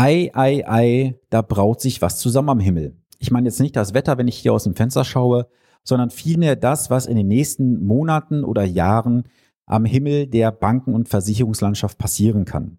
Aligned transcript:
Ei, 0.00 0.30
ei, 0.32 0.62
ei, 0.64 1.14
da 1.28 1.42
braut 1.42 1.80
sich 1.80 2.00
was 2.00 2.20
zusammen 2.20 2.50
am 2.50 2.60
Himmel. 2.60 2.94
Ich 3.18 3.32
meine 3.32 3.48
jetzt 3.48 3.58
nicht 3.58 3.74
das 3.74 3.94
Wetter, 3.94 4.16
wenn 4.16 4.28
ich 4.28 4.36
hier 4.38 4.52
aus 4.52 4.62
dem 4.62 4.76
Fenster 4.76 5.02
schaue, 5.02 5.48
sondern 5.82 6.10
vielmehr 6.10 6.54
das, 6.54 6.88
was 6.88 7.06
in 7.06 7.16
den 7.16 7.26
nächsten 7.26 7.84
Monaten 7.84 8.44
oder 8.44 8.62
Jahren 8.62 9.24
am 9.66 9.84
Himmel 9.84 10.28
der 10.28 10.52
Banken- 10.52 10.94
und 10.94 11.08
Versicherungslandschaft 11.08 11.98
passieren 11.98 12.44
kann. 12.44 12.78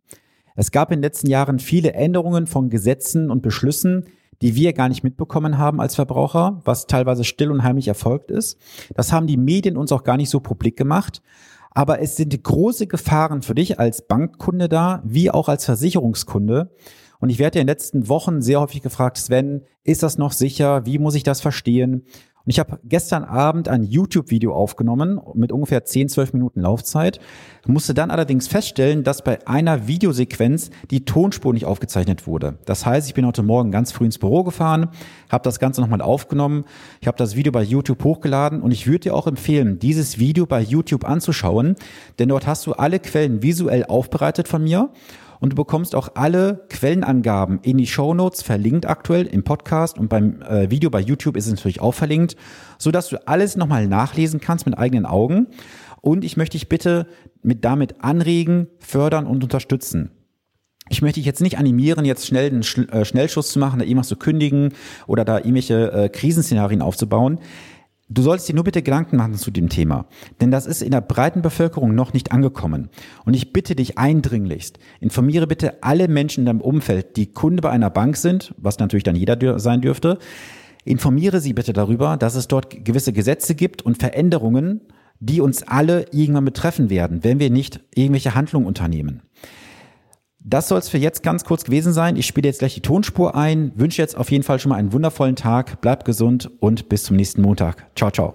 Es 0.55 0.71
gab 0.71 0.93
in 0.93 0.99
den 0.99 1.03
letzten 1.03 1.27
Jahren 1.27 1.59
viele 1.59 1.91
Änderungen 1.91 2.47
von 2.47 2.69
Gesetzen 2.69 3.29
und 3.29 3.41
Beschlüssen, 3.41 4.05
die 4.41 4.55
wir 4.55 4.71
gar 4.71 4.87
nicht 4.87 5.03
mitbekommen 5.03 5.57
haben 5.57 5.81
als 5.81 5.95
Verbraucher, 5.95 6.61
was 6.63 6.87
teilweise 6.87 7.25
still 7.25 7.51
und 7.51 7.63
heimlich 7.63 7.89
erfolgt 7.89 8.31
ist. 8.31 8.57
Das 8.95 9.11
haben 9.11 9.27
die 9.27 9.35
Medien 9.35 9.75
uns 9.75 9.91
auch 9.91 10.05
gar 10.05 10.15
nicht 10.15 10.29
so 10.29 10.39
publik 10.39 10.77
gemacht. 10.77 11.21
Aber 11.71 11.99
es 11.99 12.15
sind 12.15 12.41
große 12.41 12.87
Gefahren 12.87 13.41
für 13.41 13.55
dich 13.55 13.77
als 13.77 14.07
Bankkunde 14.07 14.69
da, 14.69 15.01
wie 15.03 15.29
auch 15.29 15.49
als 15.49 15.65
Versicherungskunde. 15.65 16.71
Und 17.19 17.29
ich 17.29 17.39
werde 17.39 17.59
in 17.59 17.67
den 17.67 17.71
letzten 17.71 18.07
Wochen 18.07 18.41
sehr 18.41 18.61
häufig 18.61 18.81
gefragt, 18.81 19.17
Sven, 19.17 19.63
ist 19.83 20.03
das 20.03 20.17
noch 20.17 20.31
sicher? 20.31 20.85
Wie 20.85 20.99
muss 20.99 21.15
ich 21.15 21.23
das 21.23 21.41
verstehen? 21.41 22.05
Und 22.45 22.51
ich 22.51 22.59
habe 22.59 22.79
gestern 22.83 23.25
Abend 23.25 23.67
ein 23.67 23.83
YouTube-Video 23.83 24.53
aufgenommen 24.53 25.19
mit 25.35 25.51
ungefähr 25.51 25.83
10, 25.83 26.09
12 26.09 26.33
Minuten 26.33 26.61
Laufzeit, 26.61 27.19
musste 27.67 27.93
dann 27.93 28.09
allerdings 28.09 28.47
feststellen, 28.47 29.03
dass 29.03 29.23
bei 29.23 29.45
einer 29.45 29.87
Videosequenz 29.87 30.71
die 30.89 31.05
Tonspur 31.05 31.53
nicht 31.53 31.65
aufgezeichnet 31.65 32.25
wurde. 32.25 32.57
Das 32.65 32.85
heißt, 32.85 33.07
ich 33.07 33.13
bin 33.13 33.27
heute 33.27 33.43
Morgen 33.43 33.69
ganz 33.71 33.91
früh 33.91 34.05
ins 34.05 34.17
Büro 34.17 34.43
gefahren, 34.43 34.89
habe 35.29 35.43
das 35.43 35.59
Ganze 35.59 35.81
nochmal 35.81 36.01
aufgenommen, 36.01 36.65
ich 37.01 37.07
habe 37.07 37.17
das 37.17 37.35
Video 37.35 37.51
bei 37.51 37.61
YouTube 37.61 38.03
hochgeladen 38.03 38.61
und 38.61 38.71
ich 38.71 38.87
würde 38.87 38.99
dir 38.99 39.15
auch 39.15 39.27
empfehlen, 39.27 39.77
dieses 39.77 40.17
Video 40.17 40.45
bei 40.45 40.61
YouTube 40.61 41.03
anzuschauen, 41.03 41.75
denn 42.17 42.29
dort 42.29 42.47
hast 42.47 42.65
du 42.65 42.73
alle 42.73 42.99
Quellen 42.99 43.43
visuell 43.43 43.85
aufbereitet 43.85 44.47
von 44.47 44.63
mir 44.63 44.89
und 45.39 45.51
du 45.51 45.55
bekommst 45.55 45.95
auch 45.95 46.09
alle 46.15 46.65
Quellenangaben 46.69 47.59
in 47.61 47.77
die 47.77 47.87
Show 47.87 48.13
Notes 48.13 48.41
verlinkt 48.41 48.85
aktuell 48.85 49.25
im 49.25 49.43
Podcast 49.43 49.97
und 49.97 50.09
beim 50.09 50.41
äh, 50.41 50.69
Video 50.69 50.89
bei 50.89 50.99
YouTube 50.99 51.37
ist 51.37 51.45
es 51.45 51.51
natürlich 51.51 51.81
auch 51.81 51.93
verlinkt, 51.93 52.35
so 52.77 52.91
dass 52.91 53.09
du 53.09 53.27
alles 53.27 53.55
nochmal 53.55 53.87
nachlesen 53.87 54.39
kannst 54.39 54.65
mit 54.65 54.77
eigenen 54.77 55.05
Augen. 55.05 55.47
Und 56.01 56.23
ich 56.23 56.37
möchte 56.37 56.57
dich 56.57 56.69
bitte 56.69 57.07
mit 57.41 57.65
damit 57.65 58.01
anregen, 58.03 58.67
fördern 58.79 59.27
und 59.27 59.43
unterstützen. 59.43 60.11
Ich 60.89 61.01
möchte 61.01 61.19
dich 61.19 61.25
jetzt 61.25 61.41
nicht 61.41 61.57
animieren, 61.57 62.03
jetzt 62.03 62.25
schnell 62.25 62.49
einen 62.49 62.89
äh, 62.89 63.05
Schnellschuss 63.05 63.51
zu 63.51 63.59
machen, 63.59 63.79
da 63.79 63.85
irgendwas 63.85 64.07
zu 64.07 64.15
kündigen 64.15 64.73
oder 65.07 65.23
da 65.23 65.37
irgendwelche 65.37 65.91
äh, 65.91 66.09
Krisenszenarien 66.09 66.81
aufzubauen. 66.81 67.39
Du 68.11 68.23
solltest 68.23 68.49
dir 68.49 68.55
nur 68.55 68.63
bitte 68.63 68.81
Gedanken 68.81 69.17
machen 69.17 69.35
zu 69.35 69.51
dem 69.51 69.69
Thema, 69.69 70.07
denn 70.41 70.49
das 70.49 70.65
ist 70.65 70.81
in 70.81 70.89
der 70.89 71.01
breiten 71.01 71.43
Bevölkerung 71.43 71.93
noch 71.93 72.11
nicht 72.11 72.31
angekommen. 72.31 72.89
Und 73.23 73.35
ich 73.35 73.53
bitte 73.53 73.75
dich 73.75 73.99
eindringlichst, 73.99 74.79
informiere 74.99 75.45
bitte 75.45 75.83
alle 75.83 76.07
Menschen 76.07 76.41
in 76.41 76.45
deinem 76.47 76.61
Umfeld, 76.61 77.17
die 77.17 77.31
Kunde 77.31 77.61
bei 77.61 77.69
einer 77.69 77.91
Bank 77.91 78.17
sind, 78.17 78.55
was 78.57 78.79
natürlich 78.79 79.03
dann 79.03 79.15
jeder 79.15 79.59
sein 79.59 79.81
dürfte, 79.81 80.17
informiere 80.85 81.39
sie 81.39 81.53
bitte 81.53 81.71
darüber, 81.71 82.17
dass 82.17 82.33
es 82.33 82.47
dort 82.47 82.83
gewisse 82.83 83.13
Gesetze 83.13 83.53
gibt 83.53 83.83
und 83.83 83.99
Veränderungen, 83.99 84.81
die 85.19 85.39
uns 85.39 85.61
alle 85.61 86.07
irgendwann 86.11 86.45
betreffen 86.45 86.89
werden, 86.89 87.23
wenn 87.23 87.39
wir 87.39 87.51
nicht 87.51 87.81
irgendwelche 87.93 88.33
Handlungen 88.33 88.65
unternehmen. 88.65 89.21
Das 90.41 90.69
soll 90.69 90.79
es 90.79 90.87
für 90.87 90.97
jetzt 90.97 91.21
ganz 91.21 91.43
kurz 91.43 91.65
gewesen 91.65 91.91
sein. 91.91 92.15
Ich 92.15 92.25
spiele 92.25 92.47
jetzt 92.47 92.59
gleich 92.59 92.73
die 92.73 92.81
Tonspur 92.81 93.35
ein, 93.35 93.73
wünsche 93.75 94.01
jetzt 94.01 94.15
auf 94.15 94.31
jeden 94.31 94.43
Fall 94.43 94.57
schon 94.57 94.69
mal 94.69 94.77
einen 94.77 94.93
wundervollen 94.93 95.35
Tag, 95.35 95.81
bleib 95.81 96.05
gesund 96.05 96.49
und 96.61 96.87
bis 96.87 97.03
zum 97.03 97.17
nächsten 97.17 97.41
Montag. 97.41 97.85
Ciao, 97.95 98.09
ciao. 98.09 98.33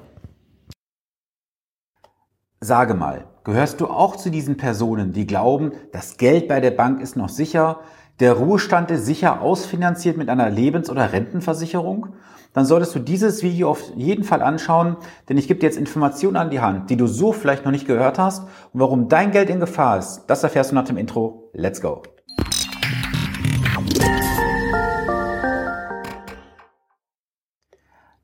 Sage 2.60 2.94
mal, 2.94 3.25
gehörst 3.42 3.80
du 3.80 3.86
auch 3.86 4.16
zu 4.16 4.30
diesen 4.30 4.58
Personen, 4.58 5.12
die 5.12 5.27
glauben, 5.27 5.72
das 5.92 6.19
Geld 6.19 6.47
bei 6.47 6.60
der 6.60 6.72
Bank 6.72 7.00
ist 7.00 7.16
noch 7.16 7.30
sicher, 7.30 7.80
der 8.20 8.34
Ruhestand 8.34 8.90
ist 8.90 9.06
sicher 9.06 9.40
ausfinanziert 9.40 10.16
mit 10.16 10.28
einer 10.28 10.50
Lebens- 10.50 10.90
oder 10.90 11.12
Rentenversicherung? 11.12 12.08
Dann 12.52 12.64
solltest 12.64 12.94
du 12.94 13.00
dieses 13.00 13.42
Video 13.42 13.68
auf 13.68 13.82
jeden 13.96 14.22
Fall 14.22 14.40
anschauen, 14.40 14.96
denn 15.28 15.36
ich 15.36 15.48
gebe 15.48 15.58
dir 15.58 15.66
jetzt 15.66 15.76
Informationen 15.76 16.36
an 16.36 16.50
die 16.50 16.60
Hand, 16.60 16.88
die 16.88 16.97
du 16.97 17.08
so 17.08 17.32
vielleicht 17.32 17.64
noch 17.64 17.72
nicht 17.72 17.86
gehört 17.86 18.19
hast 18.19 18.44
und 18.72 18.80
warum 18.80 19.08
dein 19.08 19.32
Geld 19.32 19.50
in 19.50 19.58
Gefahr 19.58 19.98
ist. 19.98 20.26
Das 20.28 20.44
erfährst 20.44 20.70
du 20.70 20.76
nach 20.76 20.84
dem 20.84 20.97
Intro. 20.97 21.50
Let's 21.53 21.80
go! 21.80 22.03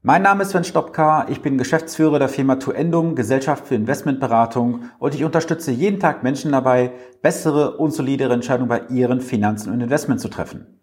Mein 0.03 0.23
Name 0.23 0.45
ist 0.45 0.53
Sven 0.53 0.65
Stopka, 0.65 1.27
ich 1.29 1.43
bin 1.43 1.59
Geschäftsführer 1.59 2.19
der 2.19 2.31
Firma 2.31 2.57
Tuendum, 2.57 3.15
Gesellschaft 3.15 3.67
für 3.67 3.75
Investmentberatung 3.75 4.85
und 4.99 5.15
ich 5.15 5.25
unterstütze 5.25 5.73
jeden 5.73 6.01
Tag 6.01 6.23
Menschen 6.23 6.53
dabei, 6.53 6.93
bessere 7.21 7.77
und 7.77 7.91
solidere 7.91 8.33
Entscheidungen 8.33 8.71
bei 8.71 8.81
ihren 8.89 9.21
Finanzen 9.21 9.71
und 9.71 9.83
Investments 9.83 10.23
zu 10.23 10.31
treffen. 10.31 10.81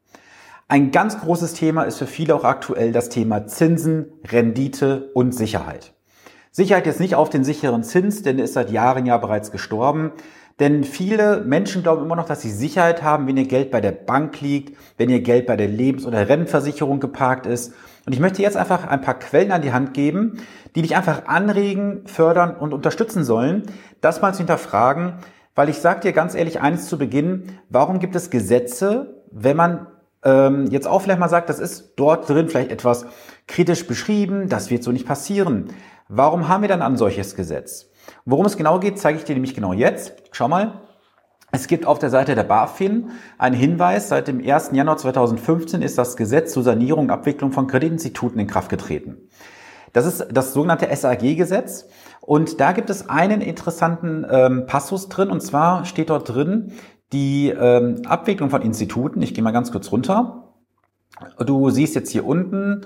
Ein 0.67 0.91
ganz 0.91 1.19
großes 1.19 1.55
Thema 1.55 1.85
ist 1.85 1.97
für 1.97 2.05
viele 2.05 2.35
auch 2.35 2.43
aktuell 2.43 2.91
das 2.91 3.09
Thema 3.09 3.47
Zinsen, 3.47 4.05
Rendite 4.23 5.09
und 5.15 5.33
Sicherheit. 5.33 5.95
Sicherheit 6.51 6.85
jetzt 6.85 6.99
nicht 6.99 7.15
auf 7.15 7.31
den 7.31 7.43
sicheren 7.43 7.83
Zins, 7.83 8.21
denn 8.21 8.37
er 8.37 8.45
ist 8.45 8.53
seit 8.53 8.69
Jahren 8.69 9.07
ja 9.07 9.17
bereits 9.17 9.51
gestorben. 9.51 10.11
Denn 10.59 10.83
viele 10.83 11.41
Menschen 11.41 11.81
glauben 11.81 12.03
immer 12.03 12.15
noch, 12.15 12.25
dass 12.25 12.41
sie 12.41 12.51
Sicherheit 12.51 13.01
haben, 13.01 13.27
wenn 13.27 13.37
ihr 13.37 13.47
Geld 13.47 13.71
bei 13.71 13.81
der 13.81 13.91
Bank 13.91 14.41
liegt, 14.41 14.77
wenn 14.97 15.09
ihr 15.09 15.21
Geld 15.21 15.47
bei 15.47 15.55
der 15.55 15.67
Lebens- 15.67 16.05
oder 16.05 16.29
Rentenversicherung 16.29 16.99
geparkt 16.99 17.47
ist 17.47 17.73
und 18.07 18.13
ich 18.13 18.21
möchte 18.21 18.41
jetzt 18.41 18.55
einfach 18.55 18.87
ein 18.87 19.01
paar 19.01 19.19
Quellen 19.19 19.51
an 19.51 19.61
die 19.61 19.73
Hand 19.73 19.93
geben, 19.93 20.39
die 20.75 20.81
dich 20.81 20.95
einfach 20.95 21.27
anregen, 21.27 22.07
fördern 22.07 22.55
und 22.55 22.73
unterstützen 22.73 23.25
sollen, 23.25 23.63
das 23.99 24.21
mal 24.21 24.31
zu 24.31 24.37
hinterfragen, 24.37 25.15
weil 25.55 25.67
ich 25.67 25.79
sage 25.79 25.99
dir 25.99 26.13
ganz 26.13 26.33
ehrlich 26.33 26.61
eines 26.61 26.87
zu 26.87 26.97
Beginn, 26.97 27.59
warum 27.69 27.99
gibt 27.99 28.15
es 28.15 28.29
Gesetze, 28.29 29.21
wenn 29.29 29.57
man 29.57 29.87
ähm, 30.23 30.67
jetzt 30.67 30.87
auch 30.87 31.01
vielleicht 31.01 31.19
mal 31.19 31.27
sagt, 31.27 31.49
das 31.49 31.59
ist 31.59 31.95
dort 31.97 32.29
drin 32.29 32.47
vielleicht 32.47 32.71
etwas 32.71 33.07
kritisch 33.45 33.85
beschrieben, 33.85 34.47
das 34.47 34.69
wird 34.69 34.83
so 34.83 34.93
nicht 34.93 35.05
passieren. 35.05 35.73
Warum 36.07 36.47
haben 36.47 36.61
wir 36.61 36.69
dann 36.69 36.81
ein 36.81 36.95
solches 36.95 37.35
Gesetz? 37.35 37.89
Worum 38.23 38.45
es 38.45 38.55
genau 38.55 38.79
geht, 38.79 38.99
zeige 38.99 39.17
ich 39.17 39.25
dir 39.25 39.33
nämlich 39.33 39.53
genau 39.53 39.73
jetzt. 39.73 40.13
Schau 40.31 40.47
mal, 40.47 40.79
es 41.51 41.67
gibt 41.67 41.85
auf 41.85 41.97
der 41.99 42.09
Seite 42.09 42.35
der 42.35 42.43
BaFin 42.43 43.11
einen 43.37 43.55
Hinweis, 43.55 44.09
seit 44.09 44.27
dem 44.27 44.39
1. 44.45 44.71
Januar 44.73 44.97
2015 44.97 45.81
ist 45.81 45.97
das 45.97 46.17
Gesetz 46.17 46.51
zur 46.51 46.63
Sanierung 46.63 47.05
und 47.05 47.11
Abwicklung 47.11 47.51
von 47.51 47.67
Kreditinstituten 47.67 48.39
in 48.39 48.47
Kraft 48.47 48.69
getreten. 48.69 49.29
Das 49.93 50.05
ist 50.05 50.27
das 50.31 50.53
sogenannte 50.53 50.93
SAG-Gesetz. 50.93 51.87
Und 52.19 52.59
da 52.59 52.73
gibt 52.73 52.89
es 52.89 53.09
einen 53.09 53.39
interessanten 53.39 54.25
ähm, 54.29 54.65
Passus 54.67 55.07
drin. 55.07 55.29
Und 55.29 55.41
zwar 55.41 55.85
steht 55.85 56.09
dort 56.09 56.27
drin, 56.27 56.73
die 57.13 57.49
ähm, 57.49 58.01
Abwicklung 58.05 58.49
von 58.49 58.61
Instituten. 58.61 59.21
Ich 59.21 59.33
gehe 59.33 59.43
mal 59.43 59.51
ganz 59.51 59.71
kurz 59.71 59.91
runter. 59.91 60.53
Du 61.39 61.69
siehst 61.69 61.95
jetzt 61.95 62.11
hier 62.11 62.25
unten 62.25 62.85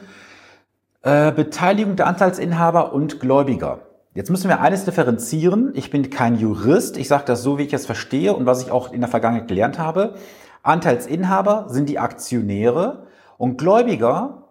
äh, 1.02 1.32
Beteiligung 1.32 1.96
der 1.96 2.06
Anteilsinhaber 2.06 2.94
und 2.94 3.20
Gläubiger. 3.20 3.80
Jetzt 4.14 4.30
müssen 4.30 4.50
wir 4.50 4.60
eines 4.60 4.84
differenzieren. 4.84 5.72
Ich 5.74 5.90
bin 5.90 6.10
kein 6.10 6.36
Jurist. 6.36 6.98
Ich 6.98 7.08
sage 7.08 7.24
das 7.26 7.44
so, 7.44 7.58
wie 7.58 7.64
ich 7.64 7.72
es 7.72 7.86
verstehe 7.86 8.34
und 8.34 8.46
was 8.46 8.62
ich 8.62 8.70
auch 8.70 8.92
in 8.92 9.00
der 9.00 9.10
Vergangenheit 9.10 9.48
gelernt 9.48 9.80
habe. 9.80 10.16
Anteilsinhaber 10.64 11.68
sind 11.70 11.88
die 11.88 11.98
Aktionäre 11.98 13.08
und 13.38 13.58
Gläubiger, 13.58 14.50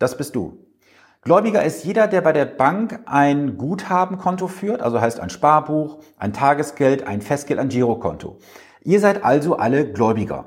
das 0.00 0.16
bist 0.16 0.34
du. 0.34 0.64
Gläubiger 1.22 1.62
ist 1.62 1.84
jeder, 1.84 2.08
der 2.08 2.22
bei 2.22 2.32
der 2.32 2.44
Bank 2.44 2.98
ein 3.06 3.56
Guthabenkonto 3.56 4.48
führt, 4.48 4.82
also 4.82 5.00
heißt 5.00 5.20
ein 5.20 5.30
Sparbuch, 5.30 5.98
ein 6.18 6.32
Tagesgeld, 6.32 7.06
ein 7.06 7.20
Festgeld, 7.20 7.60
ein 7.60 7.68
Girokonto. 7.68 8.38
Ihr 8.82 8.98
seid 8.98 9.24
also 9.24 9.58
alle 9.58 9.92
Gläubiger. 9.92 10.46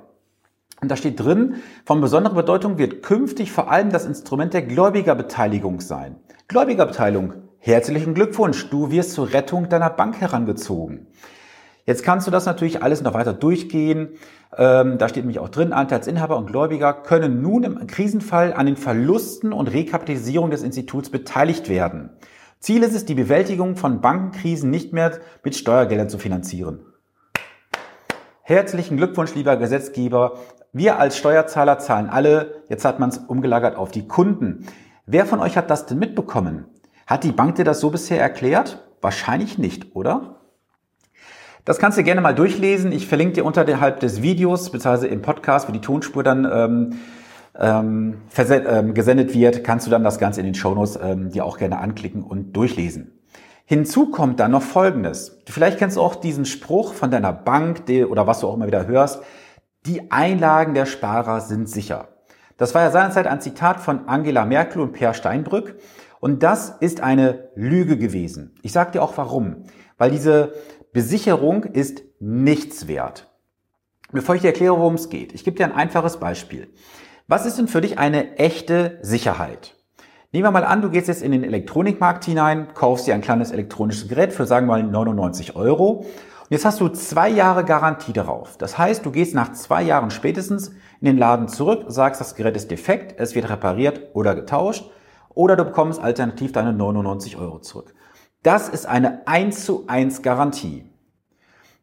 Und 0.81 0.91
da 0.91 0.97
steht 0.97 1.21
drin, 1.21 1.55
von 1.85 2.01
besonderer 2.01 2.35
Bedeutung 2.35 2.77
wird 2.77 3.01
künftig 3.01 3.51
vor 3.51 3.71
allem 3.71 3.91
das 3.91 4.05
Instrument 4.05 4.53
der 4.53 4.63
Gläubigerbeteiligung 4.63 5.79
sein. 5.79 6.17
Gläubigerbeteiligung 6.49 7.50
Herzlichen 7.63 8.15
Glückwunsch, 8.15 8.71
du 8.71 8.89
wirst 8.89 9.11
zur 9.11 9.33
Rettung 9.33 9.69
deiner 9.69 9.91
Bank 9.91 10.19
herangezogen. 10.19 11.05
Jetzt 11.85 12.01
kannst 12.03 12.25
du 12.25 12.31
das 12.31 12.47
natürlich 12.47 12.81
alles 12.81 13.03
noch 13.03 13.13
weiter 13.13 13.33
durchgehen. 13.33 14.15
Ähm, 14.57 14.97
da 14.97 15.07
steht 15.07 15.25
nämlich 15.25 15.37
auch 15.37 15.49
drin, 15.49 15.71
Anteilsinhaber 15.71 16.37
und 16.37 16.47
Gläubiger 16.47 16.91
können 16.91 17.43
nun 17.43 17.63
im 17.63 17.85
Krisenfall 17.85 18.53
an 18.53 18.65
den 18.65 18.77
Verlusten 18.77 19.53
und 19.53 19.67
Rekapitalisierung 19.67 20.49
des 20.49 20.63
Instituts 20.63 21.11
beteiligt 21.11 21.69
werden. 21.69 22.09
Ziel 22.59 22.81
ist 22.81 22.95
es, 22.95 23.05
die 23.05 23.13
Bewältigung 23.13 23.75
von 23.75 24.01
Bankenkrisen 24.01 24.71
nicht 24.71 24.91
mehr 24.91 25.19
mit 25.43 25.55
Steuergeldern 25.55 26.09
zu 26.09 26.17
finanzieren. 26.17 26.79
Herzlichen 28.41 28.97
Glückwunsch, 28.97 29.35
lieber 29.35 29.55
Gesetzgeber. 29.57 30.39
Wir 30.73 30.97
als 30.97 31.15
Steuerzahler 31.15 31.77
zahlen 31.77 32.09
alle. 32.09 32.63
Jetzt 32.69 32.85
hat 32.85 32.99
man 32.99 33.09
es 33.09 33.19
umgelagert 33.19 33.75
auf 33.75 33.91
die 33.91 34.07
Kunden. 34.07 34.65
Wer 35.05 35.27
von 35.27 35.39
euch 35.39 35.57
hat 35.57 35.69
das 35.69 35.85
denn 35.85 35.99
mitbekommen? 35.99 36.65
Hat 37.07 37.23
die 37.23 37.31
Bank 37.31 37.55
dir 37.55 37.65
das 37.65 37.79
so 37.79 37.89
bisher 37.89 38.19
erklärt? 38.21 38.87
Wahrscheinlich 39.01 39.57
nicht, 39.57 39.95
oder? 39.95 40.41
Das 41.65 41.77
kannst 41.77 41.97
du 41.97 42.03
gerne 42.03 42.21
mal 42.21 42.33
durchlesen. 42.33 42.91
Ich 42.91 43.07
verlinke 43.07 43.35
dir 43.35 43.45
unterhalb 43.45 43.99
des 43.99 44.21
Videos, 44.21 44.71
beziehungsweise 44.71 45.07
im 45.07 45.21
Podcast, 45.21 45.67
wie 45.67 45.73
die 45.73 45.81
Tonspur 45.81 46.23
dann 46.23 46.45
ähm, 46.51 46.99
ähm, 47.59 48.17
ähm, 48.37 48.93
gesendet 48.93 49.33
wird, 49.33 49.63
kannst 49.63 49.85
du 49.85 49.91
dann 49.91 50.03
das 50.03 50.17
Ganze 50.17 50.39
in 50.39 50.45
den 50.45 50.55
Shownotes 50.55 50.97
ähm, 51.01 51.29
dir 51.29 51.45
auch 51.45 51.57
gerne 51.57 51.79
anklicken 51.79 52.23
und 52.23 52.53
durchlesen. 52.53 53.19
Hinzu 53.65 54.09
kommt 54.09 54.39
dann 54.39 54.51
noch 54.51 54.63
Folgendes. 54.63 55.39
Vielleicht 55.47 55.77
kennst 55.77 55.97
du 55.97 56.01
auch 56.01 56.15
diesen 56.15 56.45
Spruch 56.45 56.93
von 56.93 57.11
deiner 57.11 57.33
Bank 57.33 57.85
die, 57.85 58.03
oder 58.05 58.27
was 58.27 58.39
du 58.39 58.47
auch 58.47 58.55
immer 58.55 58.67
wieder 58.67 58.87
hörst. 58.87 59.21
Die 59.85 60.11
Einlagen 60.11 60.73
der 60.73 60.85
Sparer 60.85 61.41
sind 61.41 61.69
sicher. 61.69 62.09
Das 62.57 62.75
war 62.75 62.81
ja 62.83 62.91
seinerzeit 62.91 63.27
ein 63.27 63.41
Zitat 63.41 63.79
von 63.79 64.07
Angela 64.07 64.45
Merkel 64.45 64.81
und 64.81 64.93
Per 64.93 65.13
Steinbrück. 65.13 65.75
Und 66.21 66.43
das 66.43 66.69
ist 66.79 67.01
eine 67.01 67.49
Lüge 67.55 67.97
gewesen. 67.97 68.55
Ich 68.61 68.71
sage 68.71 68.91
dir 68.91 69.01
auch 69.01 69.17
warum. 69.17 69.63
Weil 69.97 70.11
diese 70.11 70.53
Besicherung 70.93 71.63
ist 71.63 72.03
nichts 72.19 72.87
wert. 72.87 73.27
Bevor 74.11 74.35
ich 74.35 74.41
dir 74.41 74.49
erkläre, 74.49 74.77
worum 74.77 74.93
es 74.93 75.09
geht, 75.09 75.33
ich 75.33 75.43
gebe 75.43 75.57
dir 75.57 75.65
ein 75.65 75.75
einfaches 75.75 76.17
Beispiel. 76.17 76.69
Was 77.27 77.45
ist 77.45 77.57
denn 77.57 77.67
für 77.67 77.81
dich 77.81 77.97
eine 77.97 78.37
echte 78.37 78.99
Sicherheit? 79.01 79.75
Nehmen 80.31 80.45
wir 80.45 80.51
mal 80.51 80.63
an, 80.63 80.83
du 80.83 80.91
gehst 80.91 81.07
jetzt 81.07 81.23
in 81.23 81.31
den 81.31 81.43
Elektronikmarkt 81.43 82.23
hinein, 82.23 82.67
kaufst 82.75 83.07
dir 83.07 83.15
ein 83.15 83.21
kleines 83.21 83.51
elektronisches 83.51 84.07
Gerät 84.07 84.31
für, 84.31 84.45
sagen 84.45 84.67
wir 84.67 84.73
mal, 84.73 84.83
99 84.83 85.55
Euro. 85.55 85.91
Und 86.01 86.07
jetzt 86.49 86.65
hast 86.65 86.81
du 86.81 86.89
zwei 86.89 87.29
Jahre 87.29 87.65
Garantie 87.65 88.13
darauf. 88.13 88.57
Das 88.57 88.77
heißt, 88.77 89.03
du 89.05 89.11
gehst 89.11 89.33
nach 89.33 89.53
zwei 89.53 89.81
Jahren 89.81 90.11
spätestens 90.11 90.69
in 90.99 91.05
den 91.05 91.17
Laden 91.17 91.47
zurück, 91.47 91.85
sagst, 91.87 92.21
das 92.21 92.35
Gerät 92.35 92.55
ist 92.55 92.69
defekt, 92.69 93.19
es 93.19 93.33
wird 93.33 93.49
repariert 93.49 94.09
oder 94.13 94.35
getauscht. 94.35 94.91
Oder 95.33 95.55
du 95.55 95.65
bekommst 95.65 96.01
alternativ 96.01 96.51
deine 96.51 96.73
99 96.73 97.37
Euro 97.37 97.59
zurück. 97.59 97.93
Das 98.43 98.69
ist 98.69 98.85
eine 98.85 99.27
1 99.27 99.65
zu 99.65 99.85
1 99.87 100.21
Garantie. 100.21 100.85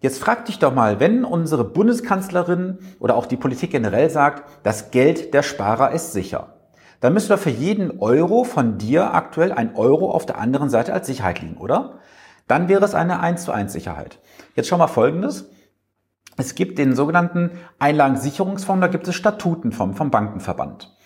Jetzt 0.00 0.20
frag 0.20 0.44
dich 0.44 0.58
doch 0.58 0.74
mal, 0.74 1.00
wenn 1.00 1.24
unsere 1.24 1.64
Bundeskanzlerin 1.64 2.78
oder 3.00 3.16
auch 3.16 3.26
die 3.26 3.36
Politik 3.36 3.70
generell 3.70 4.10
sagt, 4.10 4.44
das 4.62 4.90
Geld 4.90 5.34
der 5.34 5.42
Sparer 5.42 5.92
ist 5.92 6.12
sicher 6.12 6.58
dann 7.00 7.12
müsste 7.12 7.34
doch 7.34 7.40
für 7.40 7.50
jeden 7.50 8.00
Euro 8.00 8.44
von 8.44 8.78
dir 8.78 9.14
aktuell 9.14 9.52
ein 9.52 9.76
Euro 9.76 10.10
auf 10.10 10.26
der 10.26 10.38
anderen 10.38 10.68
Seite 10.68 10.92
als 10.92 11.06
Sicherheit 11.06 11.40
liegen, 11.40 11.56
oder? 11.56 11.98
Dann 12.48 12.68
wäre 12.68 12.84
es 12.84 12.94
eine 12.94 13.20
1 13.20 13.44
zu 13.44 13.52
1 13.52 13.72
Sicherheit. 13.72 14.20
Jetzt 14.54 14.68
schau 14.68 14.78
mal 14.78 14.88
Folgendes. 14.88 15.50
Es 16.36 16.54
gibt 16.54 16.78
den 16.78 16.94
sogenannten 16.94 17.50
Einlagensicherungsfonds, 17.78 18.80
da 18.80 18.86
gibt 18.86 19.06
es 19.08 19.14
Statuten 19.14 19.72
vom, 19.72 19.94
vom 19.94 20.10
Bankenverband. 20.10 20.96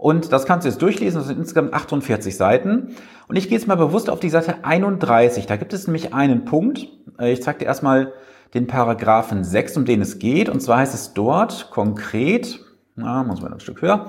Und 0.00 0.32
das 0.32 0.46
kannst 0.46 0.64
du 0.64 0.70
jetzt 0.70 0.80
durchlesen, 0.80 1.18
das 1.18 1.26
sind 1.26 1.38
insgesamt 1.38 1.74
48 1.74 2.34
Seiten. 2.34 2.96
Und 3.28 3.36
ich 3.36 3.50
gehe 3.50 3.58
jetzt 3.58 3.68
mal 3.68 3.74
bewusst 3.74 4.08
auf 4.08 4.18
die 4.18 4.30
Seite 4.30 4.64
31. 4.64 5.44
Da 5.44 5.56
gibt 5.56 5.74
es 5.74 5.86
nämlich 5.86 6.14
einen 6.14 6.46
Punkt. 6.46 6.88
Äh, 7.18 7.32
ich 7.32 7.42
zeige 7.42 7.58
dir 7.58 7.64
erstmal 7.66 8.14
den 8.54 8.66
Paragraphen 8.66 9.44
6, 9.44 9.76
um 9.76 9.84
den 9.84 10.00
es 10.00 10.18
geht. 10.18 10.48
Und 10.48 10.60
zwar 10.60 10.78
heißt 10.78 10.94
es 10.94 11.12
dort 11.12 11.70
konkret, 11.70 12.60
na, 12.96 13.22
muss 13.24 13.42
man 13.42 13.52
ein 13.52 13.60
Stück 13.60 13.82
höher, 13.82 14.06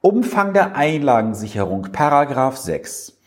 Umfang 0.00 0.52
der 0.52 0.76
Einlagensicherung, 0.76 1.88
Paragraph 1.90 2.56
6. 2.56 3.18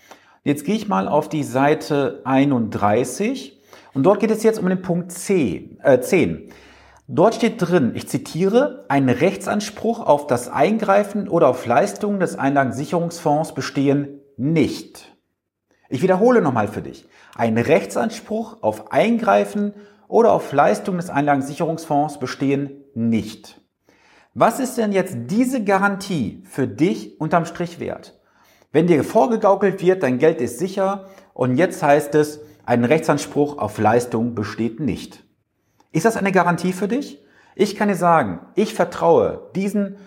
Jetzt 0.46 0.64
gehe 0.64 0.76
ich 0.76 0.88
mal 0.88 1.10
auf 1.10 1.28
die 1.28 1.44
Seite 1.44 2.22
31 2.24 3.62
und 3.94 4.04
dort 4.04 4.22
geht 4.22 4.32
es 4.32 4.44
jetzt 4.44 4.60
um 4.60 4.70
den 4.70 4.82
Punkt 4.82 5.12
C, 5.12 5.78
äh 5.84 6.00
10. 6.00 6.54
Dort 7.10 7.36
steht 7.36 7.62
drin, 7.62 7.94
ich 7.96 8.10
zitiere, 8.10 8.84
ein 8.90 9.08
Rechtsanspruch 9.08 10.02
auf 10.02 10.28
das 10.28 10.50
Eingreifen 10.50 11.30
oder 11.30 11.48
auf 11.48 11.66
Leistungen 11.66 12.20
des 12.20 12.38
Einlagensicherungsfonds 12.38 13.54
bestehen 13.54 14.20
nicht. 14.36 15.16
Ich 15.88 16.02
wiederhole 16.02 16.42
nochmal 16.42 16.68
für 16.68 16.82
dich. 16.82 17.08
Ein 17.34 17.58
Rechtsanspruch 17.58 18.62
auf 18.62 18.92
Eingreifen 18.92 19.74
oder 20.10 20.34
auf 20.34 20.52
Leistungen 20.52 20.98
des 20.98 21.10
Einlagensicherungsfonds 21.10 22.20
bestehen 22.20 22.84
nicht. 22.94 23.62
Was 24.34 24.60
ist 24.60 24.78
denn 24.78 24.92
jetzt 24.92 25.16
diese 25.28 25.64
Garantie 25.64 26.44
für 26.44 26.68
dich 26.68 27.22
unterm 27.22 27.46
Strich 27.46 27.80
wert? 27.80 28.20
Wenn 28.74 28.86
dir 28.86 29.06
vorgegaukelt 29.06 29.82
wird, 29.82 30.04
dein 30.04 30.18
Geld 30.20 30.42
ist 30.42 30.60
sicher 30.60 31.08
und 31.34 31.56
jetzt 31.56 31.82
heißt 31.82 32.16
es, 32.16 32.42
ein 32.66 32.84
Rechtsanspruch 32.84 33.60
auf 33.60 33.78
Leistung 33.78 34.36
besteht 34.36 34.82
nicht. 34.82 35.24
Ist 35.92 36.06
das 36.06 36.18
eine 36.18 36.32
Garantie 36.32 36.74
für 36.74 36.88
dich? 36.88 37.24
Ich 37.56 37.76
kann 37.76 37.88
dir 37.88 37.96
sagen, 37.96 38.40
ich 38.56 38.74
vertraue 38.74 39.50
diesen 39.56 39.98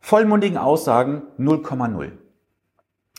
vollmundigen 0.00 0.58
Aussagen 0.58 1.22
0,0. 1.38 2.12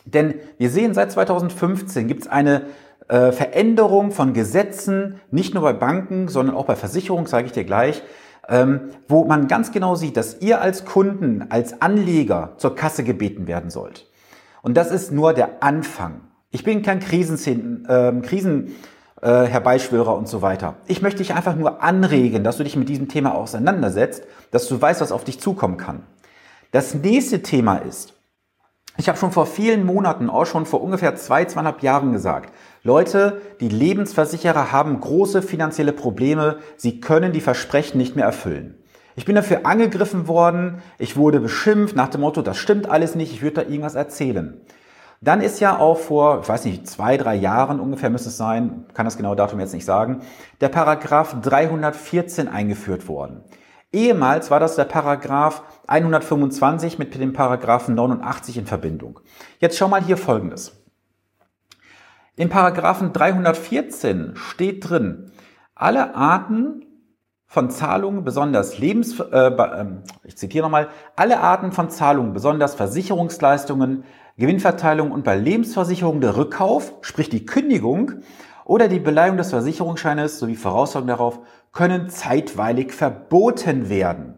Denn 0.05 0.35
wir 0.57 0.69
sehen 0.69 0.93
seit 0.93 1.11
2015 1.11 2.07
gibt 2.07 2.23
es 2.23 2.27
eine 2.27 2.67
äh, 3.07 3.31
Veränderung 3.31 4.11
von 4.11 4.33
Gesetzen, 4.33 5.19
nicht 5.31 5.53
nur 5.53 5.63
bei 5.63 5.73
Banken, 5.73 6.27
sondern 6.27 6.55
auch 6.55 6.65
bei 6.65 6.75
Versicherungen, 6.75 7.25
sage 7.25 7.47
ich 7.47 7.51
dir 7.51 7.63
gleich, 7.63 8.03
ähm, 8.47 8.91
wo 9.07 9.23
man 9.25 9.47
ganz 9.47 9.71
genau 9.71 9.95
sieht, 9.95 10.17
dass 10.17 10.41
ihr 10.41 10.61
als 10.61 10.85
Kunden, 10.85 11.45
als 11.49 11.81
Anleger 11.81 12.53
zur 12.57 12.75
Kasse 12.75 13.03
gebeten 13.03 13.47
werden 13.47 13.69
sollt. 13.69 14.09
Und 14.61 14.75
das 14.75 14.91
ist 14.91 15.11
nur 15.11 15.33
der 15.33 15.63
Anfang. 15.63 16.21
Ich 16.51 16.63
bin 16.63 16.81
kein 16.81 16.99
Krisen, 16.99 17.85
äh, 17.87 18.13
Krisen 18.21 18.75
äh, 19.23 19.45
Herbeischwörer 19.45 20.15
und 20.15 20.27
so 20.27 20.41
weiter. 20.41 20.75
Ich 20.85 21.01
möchte 21.01 21.19
dich 21.19 21.33
einfach 21.33 21.55
nur 21.55 21.81
anregen, 21.81 22.43
dass 22.43 22.57
du 22.57 22.63
dich 22.63 22.75
mit 22.75 22.89
diesem 22.89 23.07
Thema 23.07 23.33
auseinandersetzt, 23.35 24.23
dass 24.51 24.67
du 24.67 24.81
weißt, 24.81 24.99
was 24.99 25.13
auf 25.13 25.23
dich 25.23 25.39
zukommen 25.39 25.77
kann. 25.77 26.03
Das 26.71 26.93
nächste 26.93 27.41
Thema 27.41 27.77
ist, 27.77 28.13
ich 28.97 29.07
habe 29.07 29.17
schon 29.17 29.31
vor 29.31 29.45
vielen 29.45 29.85
Monaten, 29.85 30.29
auch 30.29 30.45
schon 30.45 30.65
vor 30.65 30.81
ungefähr 30.81 31.15
zwei, 31.15 31.45
zweieinhalb 31.45 31.81
Jahren 31.81 32.11
gesagt, 32.11 32.53
Leute, 32.83 33.41
die 33.59 33.69
Lebensversicherer 33.69 34.71
haben 34.71 34.99
große 34.99 35.41
finanzielle 35.41 35.93
Probleme, 35.93 36.57
sie 36.75 36.99
können 36.99 37.31
die 37.31 37.41
Versprechen 37.41 37.97
nicht 37.97 38.15
mehr 38.15 38.25
erfüllen. 38.25 38.77
Ich 39.15 39.25
bin 39.25 39.35
dafür 39.35 39.65
angegriffen 39.65 40.27
worden, 40.27 40.81
ich 40.97 41.15
wurde 41.15 41.39
beschimpft 41.39 41.95
nach 41.95 42.09
dem 42.09 42.21
Motto, 42.21 42.41
das 42.41 42.57
stimmt 42.57 42.89
alles 42.89 43.15
nicht, 43.15 43.31
ich 43.31 43.41
würde 43.41 43.61
da 43.61 43.69
irgendwas 43.69 43.95
erzählen. 43.95 44.59
Dann 45.23 45.39
ist 45.39 45.61
ja 45.61 45.79
auch 45.79 45.99
vor, 45.99 46.41
ich 46.41 46.49
weiß 46.49 46.65
nicht, 46.65 46.85
zwei, 46.85 47.15
drei 47.15 47.35
Jahren 47.35 47.79
ungefähr 47.79 48.09
müsste 48.09 48.27
es 48.27 48.35
sein, 48.35 48.85
kann 48.93 49.05
das 49.05 49.15
genaue 49.15 49.37
Datum 49.37 49.61
jetzt 49.61 49.73
nicht 49.73 49.85
sagen, 49.85 50.21
der 50.59 50.67
Paragraph 50.67 51.39
314 51.41 52.49
eingeführt 52.49 53.07
worden. 53.07 53.41
Ehemals 53.93 54.51
war 54.51 54.59
das 54.59 54.75
der 54.75 54.83
Paragraph 54.83 55.63
125 55.87 56.99
mit 56.99 57.15
dem 57.15 57.31
Paragraphen 57.31 57.95
89 57.95 58.57
in 58.57 58.65
Verbindung. 58.65 59.21
Jetzt 59.59 59.77
schau 59.77 59.87
mal 59.87 60.03
hier 60.03 60.17
Folgendes. 60.17 60.83
Im 62.35 62.49
Paragraphen 62.49 63.13
314 63.13 64.35
steht 64.35 64.89
drin, 64.89 65.31
alle 65.73 66.15
Arten 66.15 66.83
von 67.45 67.69
Zahlungen, 67.69 68.25
besonders 68.25 68.79
Lebens, 68.79 69.19
äh, 69.19 69.47
äh, 69.47 69.85
ich 70.23 70.35
zitiere 70.35 70.63
nochmal, 70.63 70.89
alle 71.15 71.39
Arten 71.39 71.71
von 71.71 71.89
Zahlungen, 71.91 72.33
besonders 72.33 72.73
Versicherungsleistungen, 72.73 74.03
Gewinnverteilung 74.37 75.11
und 75.11 75.23
bei 75.23 75.35
Lebensversicherungen 75.35 76.21
der 76.21 76.35
Rückkauf, 76.35 76.93
sprich 77.01 77.29
die 77.29 77.45
Kündigung 77.45 78.23
oder 78.65 78.87
die 78.87 78.99
Beleihung 78.99 79.37
des 79.37 79.51
Versicherungsscheines 79.51 80.39
sowie 80.39 80.55
Voraussagen 80.55 81.07
darauf, 81.07 81.39
können 81.71 82.09
zeitweilig 82.09 82.93
verboten 82.93 83.89
werden. 83.89 84.37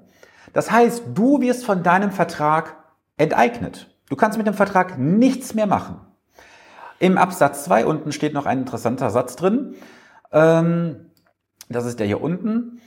Das 0.53 0.71
heißt, 0.71 1.03
du 1.13 1.41
wirst 1.41 1.65
von 1.65 1.83
deinem 1.83 2.11
Vertrag 2.11 2.77
enteignet. 3.17 3.95
Du 4.09 4.15
kannst 4.15 4.37
mit 4.37 4.47
dem 4.47 4.53
Vertrag 4.53 4.97
nichts 4.97 5.53
mehr 5.53 5.67
machen. 5.67 5.99
Im 6.99 7.17
Absatz 7.17 7.65
2 7.65 7.85
unten 7.85 8.11
steht 8.11 8.33
noch 8.33 8.45
ein 8.45 8.59
interessanter 8.59 9.09
Satz 9.09 9.35
drin. 9.35 9.75
Ähm, 10.31 11.11
das 11.69 11.85
ist 11.85 11.99
der 11.99 12.07
hier 12.07 12.21
unten. 12.21 12.81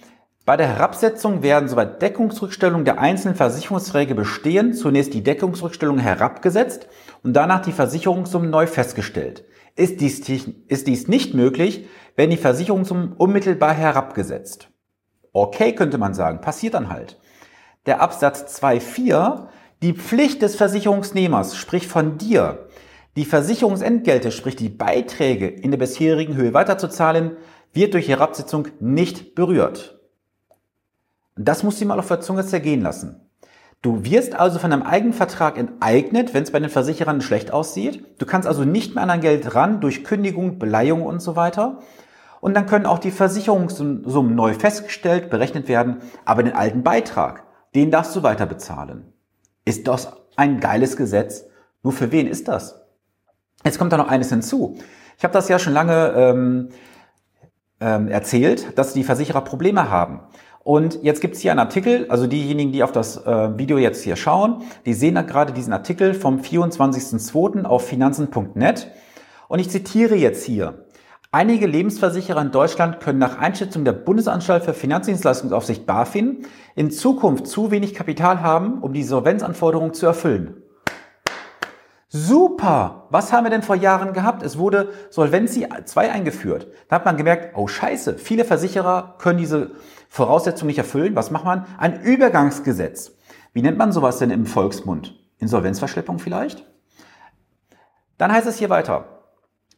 Bei 0.48 0.56
der 0.56 0.68
Herabsetzung 0.68 1.42
werden 1.42 1.68
soweit 1.68 2.00
Deckungsrückstellungen 2.00 2.86
der 2.86 2.98
einzelnen 2.98 3.36
Versicherungsverträge 3.36 4.14
bestehen, 4.14 4.72
zunächst 4.72 5.12
die 5.12 5.22
Deckungsrückstellung 5.22 5.98
herabgesetzt 5.98 6.88
und 7.22 7.34
danach 7.34 7.60
die 7.60 7.72
Versicherungssumme 7.72 8.46
neu 8.46 8.66
festgestellt. 8.66 9.44
Ist 9.76 10.00
dies, 10.00 10.26
ist 10.68 10.86
dies 10.86 11.06
nicht 11.06 11.34
möglich, 11.34 11.86
werden 12.16 12.30
die 12.30 12.38
Versicherungssummen 12.38 13.12
unmittelbar 13.12 13.74
herabgesetzt. 13.74 14.70
Okay, 15.34 15.74
könnte 15.74 15.98
man 15.98 16.14
sagen, 16.14 16.40
passiert 16.40 16.72
dann 16.72 16.88
halt. 16.88 17.20
Der 17.84 18.00
Absatz 18.00 18.58
2.4, 18.58 19.48
die 19.82 19.92
Pflicht 19.92 20.40
des 20.40 20.56
Versicherungsnehmers, 20.56 21.58
sprich 21.58 21.86
von 21.86 22.16
dir, 22.16 22.68
die 23.16 23.26
Versicherungsentgelte, 23.26 24.32
sprich 24.32 24.56
die 24.56 24.70
Beiträge 24.70 25.46
in 25.46 25.72
der 25.72 25.78
bisherigen 25.78 26.36
Höhe 26.36 26.54
weiterzuzahlen, 26.54 27.36
wird 27.74 27.92
durch 27.92 28.08
Herabsetzung 28.08 28.68
nicht 28.80 29.34
berührt. 29.34 29.97
Das 31.38 31.62
musst 31.62 31.80
du 31.80 31.86
mal 31.86 31.98
auf 31.98 32.08
der 32.08 32.20
Zunge 32.20 32.44
zergehen 32.44 32.82
lassen. 32.82 33.20
Du 33.80 34.04
wirst 34.04 34.34
also 34.34 34.58
von 34.58 34.72
deinem 34.72 34.82
Eigenvertrag 34.82 35.56
enteignet, 35.56 36.34
wenn 36.34 36.42
es 36.42 36.50
bei 36.50 36.58
den 36.58 36.68
Versicherern 36.68 37.20
schlecht 37.20 37.52
aussieht. 37.52 38.04
Du 38.18 38.26
kannst 38.26 38.48
also 38.48 38.64
nicht 38.64 38.94
mehr 38.94 39.04
an 39.04 39.08
dein 39.08 39.20
Geld 39.20 39.54
ran 39.54 39.80
durch 39.80 40.02
Kündigung, 40.02 40.58
Beleihung 40.58 41.02
und 41.02 41.20
so 41.20 41.36
weiter. 41.36 41.78
Und 42.40 42.54
dann 42.54 42.66
können 42.66 42.86
auch 42.86 42.98
die 42.98 43.12
Versicherungssummen 43.12 44.34
neu 44.34 44.54
festgestellt, 44.54 45.30
berechnet 45.30 45.68
werden, 45.68 45.98
aber 46.24 46.42
den 46.42 46.54
alten 46.54 46.82
Beitrag, 46.82 47.44
den 47.74 47.92
darfst 47.92 48.14
du 48.16 48.22
weiter 48.24 48.46
bezahlen. 48.46 49.12
Ist 49.64 49.86
das 49.86 50.12
ein 50.36 50.58
geiles 50.58 50.96
Gesetz? 50.96 51.44
Nur 51.84 51.92
für 51.92 52.10
wen 52.10 52.26
ist 52.26 52.48
das? 52.48 52.82
Jetzt 53.64 53.78
kommt 53.78 53.92
da 53.92 53.96
noch 53.96 54.08
eines 54.08 54.30
hinzu. 54.30 54.78
Ich 55.16 55.24
habe 55.24 55.34
das 55.34 55.48
ja 55.48 55.58
schon 55.58 55.72
lange 55.72 56.12
ähm, 56.16 56.68
ähm, 57.80 58.08
erzählt, 58.08 58.76
dass 58.78 58.92
die 58.92 59.04
Versicherer 59.04 59.42
Probleme 59.42 59.90
haben. 59.90 60.20
Und 60.68 61.02
jetzt 61.02 61.22
gibt's 61.22 61.40
hier 61.40 61.52
einen 61.52 61.60
Artikel, 61.60 62.04
also 62.10 62.26
diejenigen, 62.26 62.72
die 62.72 62.82
auf 62.82 62.92
das 62.92 63.24
äh, 63.24 63.58
Video 63.58 63.78
jetzt 63.78 64.04
hier 64.04 64.16
schauen, 64.16 64.64
die 64.84 64.92
sehen 64.92 65.14
da 65.14 65.22
gerade 65.22 65.54
diesen 65.54 65.72
Artikel 65.72 66.12
vom 66.12 66.40
24.02. 66.40 67.64
auf 67.64 67.88
finanzen.net. 67.88 68.90
Und 69.48 69.60
ich 69.60 69.70
zitiere 69.70 70.14
jetzt 70.14 70.44
hier. 70.44 70.84
Einige 71.32 71.66
Lebensversicherer 71.66 72.42
in 72.42 72.50
Deutschland 72.50 73.00
können 73.00 73.18
nach 73.18 73.38
Einschätzung 73.38 73.86
der 73.86 73.92
Bundesanstalt 73.92 74.62
für 74.62 74.74
Finanzdienstleistungsaufsicht 74.74 75.86
BaFin 75.86 76.44
in 76.76 76.90
Zukunft 76.90 77.46
zu 77.46 77.70
wenig 77.70 77.94
Kapital 77.94 78.42
haben, 78.42 78.82
um 78.82 78.92
die 78.92 79.04
Solvenzanforderungen 79.04 79.94
zu 79.94 80.04
erfüllen. 80.04 80.62
Super! 82.10 83.06
Was 83.10 83.32
haben 83.32 83.44
wir 83.44 83.50
denn 83.50 83.62
vor 83.62 83.76
Jahren 83.76 84.14
gehabt? 84.14 84.42
Es 84.42 84.56
wurde 84.56 84.92
Solvency 85.10 85.68
2 85.84 86.10
eingeführt. 86.10 86.68
Da 86.88 86.96
hat 86.96 87.04
man 87.04 87.18
gemerkt, 87.18 87.54
oh 87.54 87.68
scheiße, 87.68 88.16
viele 88.16 88.46
Versicherer 88.46 89.16
können 89.18 89.38
diese 89.38 89.72
Voraussetzungen 90.08 90.68
nicht 90.68 90.78
erfüllen. 90.78 91.14
Was 91.16 91.30
macht 91.30 91.44
man? 91.44 91.66
Ein 91.76 92.00
Übergangsgesetz. 92.00 93.12
Wie 93.52 93.60
nennt 93.60 93.76
man 93.76 93.92
sowas 93.92 94.18
denn 94.18 94.30
im 94.30 94.46
Volksmund? 94.46 95.18
Insolvenzverschleppung 95.38 96.18
vielleicht? 96.18 96.66
Dann 98.16 98.32
heißt 98.32 98.46
es 98.46 98.56
hier 98.56 98.70
weiter. 98.70 99.18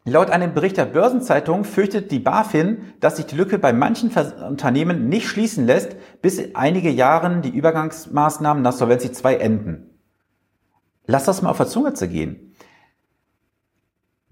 Laut 0.05 0.31
einem 0.31 0.55
Bericht 0.55 0.77
der 0.77 0.87
Börsenzeitung 0.87 1.65
fürchtet 1.65 2.13
die 2.13 2.21
BaFin, 2.21 2.95
dass 3.01 3.17
sich 3.17 3.27
die 3.27 3.37
Lücke 3.37 3.59
bei 3.59 3.73
manchen 3.73 4.11
Unternehmen 4.49 5.09
nicht 5.09 5.27
schließen 5.29 5.67
lässt, 5.67 5.97
bis 6.23 6.55
einige 6.55 6.91
Jahren 6.91 7.43
die 7.43 7.51
Übergangsmaßnahmen 7.51 8.63
nach 8.63 8.73
Solvency 8.73 9.11
2 9.11 9.35
enden. 9.37 9.90
Lass 11.07 11.25
das 11.25 11.43
mal 11.43 11.51
auf 11.51 11.57
der 11.57 11.67
Zunge 11.67 11.95
zergehen. 11.95 12.55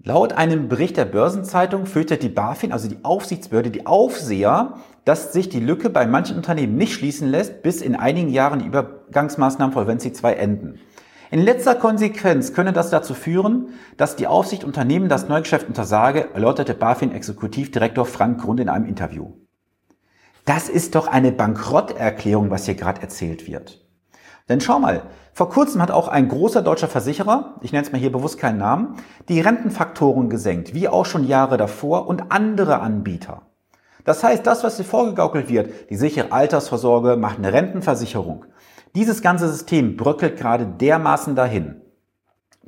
Laut 0.01 0.31
einem 0.33 0.69
Bericht 0.69 0.95
der 0.95 1.03
Börsenzeitung 1.03 1.85
fürchtet 1.85 2.23
die 2.23 2.29
BaFin, 2.29 2.71
also 2.71 2.87
die 2.87 3.03
Aufsichtsbehörde, 3.03 3.69
die 3.69 3.85
Aufseher, 3.85 4.75
dass 5.03 5.33
sich 5.33 5.49
die 5.49 5.59
Lücke 5.59 5.89
bei 5.89 6.07
manchen 6.07 6.37
Unternehmen 6.37 6.77
nicht 6.77 6.93
schließen 6.93 7.27
lässt, 7.27 7.63
bis 7.63 7.81
in 7.81 7.97
einigen 7.97 8.29
Jahren 8.29 8.59
die 8.59 8.67
Übergangsmaßnahmen 8.67 9.73
von 9.73 9.83
Solvency 9.83 10.13
2 10.13 10.33
enden. 10.35 10.79
In 11.31 11.41
letzter 11.41 11.75
Konsequenz 11.75 12.53
könne 12.53 12.71
das 12.71 12.89
dazu 12.89 13.13
führen, 13.13 13.73
dass 13.97 14.15
die 14.15 14.25
Aufsicht 14.25 14.63
Unternehmen 14.63 15.09
das 15.09 15.27
Neugeschäft 15.27 15.67
untersage, 15.67 16.29
erläuterte 16.33 16.73
BaFin-Exekutivdirektor 16.73 18.05
Frank 18.05 18.41
Grund 18.41 18.61
in 18.61 18.69
einem 18.69 18.85
Interview. 18.85 19.33
Das 20.45 20.69
ist 20.69 20.95
doch 20.95 21.07
eine 21.07 21.31
Bankrotterklärung, 21.31 22.49
was 22.49 22.65
hier 22.65 22.75
gerade 22.75 23.01
erzählt 23.01 23.47
wird. 23.47 23.85
Denn 24.47 24.61
schau 24.61 24.79
mal, 24.79 25.03
vor 25.39 25.47
kurzem 25.47 25.81
hat 25.81 25.89
auch 25.89 26.09
ein 26.09 26.27
großer 26.27 26.61
deutscher 26.61 26.89
Versicherer, 26.89 27.55
ich 27.61 27.71
nenne 27.71 27.85
es 27.85 27.93
mal 27.93 27.97
hier 27.97 28.11
bewusst 28.11 28.37
keinen 28.37 28.57
Namen, 28.57 28.97
die 29.29 29.39
Rentenfaktoren 29.39 30.29
gesenkt, 30.29 30.73
wie 30.73 30.89
auch 30.89 31.05
schon 31.05 31.25
Jahre 31.25 31.55
davor 31.55 32.07
und 32.07 32.29
andere 32.29 32.81
Anbieter. 32.81 33.43
Das 34.03 34.21
heißt, 34.21 34.45
das, 34.45 34.65
was 34.65 34.75
hier 34.75 34.83
vorgegaukelt 34.83 35.47
wird, 35.47 35.89
die 35.89 35.95
sichere 35.95 36.33
Altersvorsorge 36.33 37.15
macht 37.15 37.37
eine 37.37 37.53
Rentenversicherung. 37.53 38.47
Dieses 38.95 39.21
ganze 39.21 39.47
System 39.47 39.95
bröckelt 39.95 40.35
gerade 40.35 40.65
dermaßen 40.65 41.37
dahin. 41.37 41.83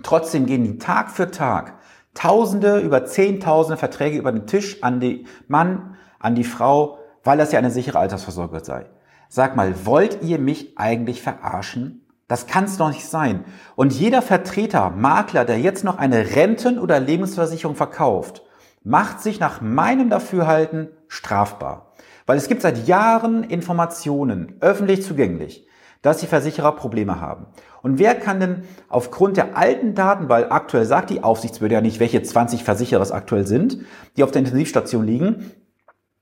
Trotzdem 0.01 0.45
gehen 0.45 0.63
die 0.63 0.77
Tag 0.77 1.11
für 1.11 1.29
Tag 1.29 1.73
Tausende 2.13 2.79
über 2.79 3.03
Zehntausende 3.03 3.75
Verträge 3.75 4.17
über 4.17 4.31
den 4.31 4.47
Tisch 4.47 4.81
an 4.81 5.01
die 5.01 5.25
Mann, 5.49 5.97
an 6.19 6.35
die 6.35 6.45
Frau, 6.45 6.99
weil 7.25 7.37
das 7.37 7.51
ja 7.51 7.59
eine 7.59 7.69
sichere 7.69 7.99
Altersvorsorge 7.99 8.63
sei. 8.63 8.85
Sag 9.27 9.57
mal, 9.57 9.85
wollt 9.85 10.23
ihr 10.23 10.39
mich 10.39 10.77
eigentlich 10.77 11.21
verarschen? 11.21 12.00
Das 12.31 12.47
kann 12.47 12.63
es 12.63 12.77
doch 12.77 12.87
nicht 12.87 13.05
sein. 13.05 13.43
Und 13.75 13.91
jeder 13.91 14.21
Vertreter, 14.21 14.89
Makler, 14.89 15.43
der 15.43 15.59
jetzt 15.59 15.83
noch 15.83 15.97
eine 15.97 16.33
Renten- 16.33 16.79
oder 16.79 16.97
Lebensversicherung 16.97 17.75
verkauft, 17.75 18.41
macht 18.85 19.19
sich 19.19 19.41
nach 19.41 19.59
meinem 19.59 20.09
Dafürhalten 20.09 20.91
strafbar. 21.09 21.91
Weil 22.25 22.37
es 22.37 22.47
gibt 22.47 22.61
seit 22.61 22.87
Jahren 22.87 23.43
Informationen, 23.43 24.55
öffentlich 24.61 25.03
zugänglich, 25.03 25.67
dass 26.01 26.19
die 26.19 26.25
Versicherer 26.25 26.71
Probleme 26.71 27.19
haben. 27.19 27.47
Und 27.81 27.99
wer 27.99 28.15
kann 28.15 28.39
denn 28.39 28.63
aufgrund 28.87 29.35
der 29.35 29.57
alten 29.57 29.93
Daten, 29.93 30.29
weil 30.29 30.53
aktuell 30.53 30.85
sagt 30.85 31.09
die 31.09 31.23
Aufsichtsbehörde 31.23 31.75
ja 31.75 31.81
nicht, 31.81 31.99
welche 31.99 32.23
20 32.23 32.63
Versicherer 32.63 33.01
es 33.01 33.11
aktuell 33.11 33.45
sind, 33.45 33.79
die 34.15 34.23
auf 34.23 34.31
der 34.31 34.39
Intensivstation 34.39 35.05
liegen, 35.05 35.51